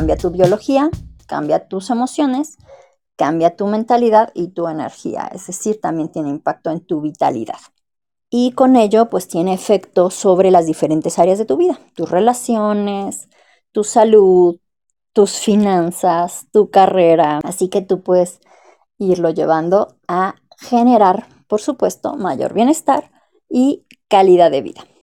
[0.00, 0.88] cambia tu biología,
[1.26, 2.56] cambia tus emociones,
[3.16, 7.58] cambia tu mentalidad y tu energía, es decir, también tiene impacto en tu vitalidad.
[8.30, 13.28] Y con ello, pues tiene efecto sobre las diferentes áreas de tu vida, tus relaciones,
[13.72, 14.58] tu salud,
[15.12, 17.40] tus finanzas, tu carrera.
[17.44, 18.40] Así que tú puedes
[18.96, 23.10] irlo llevando a generar, por supuesto, mayor bienestar
[23.50, 24.80] y calidad de vida.